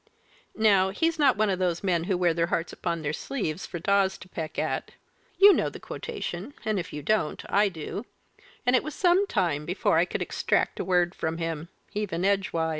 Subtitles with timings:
[0.57, 3.77] Now, he's not one of those men who wear their hearts upon their sleeves for
[3.77, 4.93] daws to peck at
[5.37, 8.07] you know the quotation, and if you don't, I do;
[8.65, 12.69] and it was some time before I could extract a word from him, even edgeways.